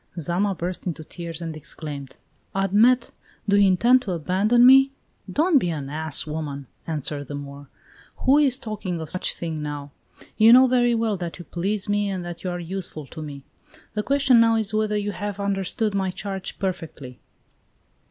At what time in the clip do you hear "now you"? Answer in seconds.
9.61-10.53